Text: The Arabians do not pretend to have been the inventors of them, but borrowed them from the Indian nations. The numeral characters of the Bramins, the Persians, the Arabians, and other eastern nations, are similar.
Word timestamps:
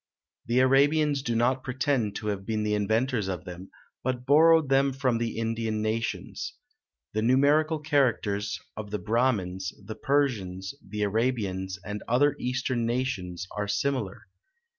The 0.47 0.61
Arabians 0.61 1.21
do 1.21 1.35
not 1.35 1.61
pretend 1.61 2.15
to 2.15 2.27
have 2.29 2.43
been 2.43 2.63
the 2.63 2.73
inventors 2.73 3.27
of 3.27 3.45
them, 3.45 3.69
but 4.03 4.25
borrowed 4.25 4.67
them 4.67 4.93
from 4.93 5.19
the 5.19 5.37
Indian 5.37 5.79
nations. 5.83 6.55
The 7.13 7.21
numeral 7.21 7.77
characters 7.77 8.59
of 8.75 8.89
the 8.89 8.97
Bramins, 8.97 9.71
the 9.77 9.93
Persians, 9.93 10.73
the 10.81 11.03
Arabians, 11.03 11.77
and 11.85 12.01
other 12.07 12.35
eastern 12.39 12.83
nations, 12.87 13.45
are 13.55 13.67
similar. 13.67 14.21